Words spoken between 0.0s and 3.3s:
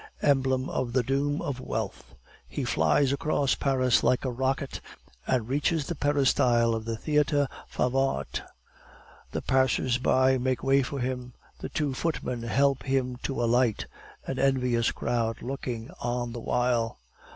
Emblem of the doom of wealth! He flies